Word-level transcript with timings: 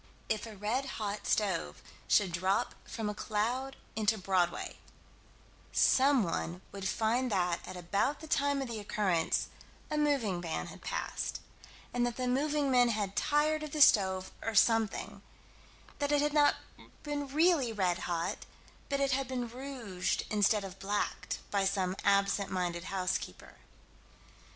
If 0.29 0.47
a 0.47 0.57
red 0.57 0.87
hot 0.97 1.27
stove 1.27 1.79
should 2.07 2.31
drop 2.31 2.73
from 2.85 3.07
a 3.07 3.13
cloud 3.13 3.75
into 3.95 4.17
Broadway, 4.17 4.77
someone 5.71 6.63
would 6.71 6.87
find 6.89 7.31
that 7.31 7.59
at 7.67 7.77
about 7.77 8.19
the 8.19 8.25
time 8.25 8.63
of 8.63 8.67
the 8.67 8.79
occurrence, 8.79 9.49
a 9.91 9.99
moving 9.99 10.41
van 10.41 10.65
had 10.73 10.81
passed, 10.81 11.39
and 11.93 12.03
that 12.07 12.17
the 12.17 12.27
moving 12.27 12.71
men 12.71 12.89
had 12.89 13.15
tired 13.15 13.61
of 13.61 13.73
the 13.73 13.79
stove, 13.81 14.31
or 14.41 14.55
something 14.55 15.21
that 15.99 16.11
it 16.11 16.23
had 16.23 16.33
not 16.33 16.55
been 17.03 17.27
really 17.27 17.71
red 17.71 17.99
hot, 17.99 18.47
but 18.89 18.99
had 18.99 19.27
been 19.27 19.47
rouged 19.49 20.25
instead 20.31 20.63
of 20.63 20.79
blacked, 20.79 21.37
by 21.51 21.63
some 21.63 21.95
absent 22.03 22.49
minded 22.49 22.85
housekeeper. 22.85 23.57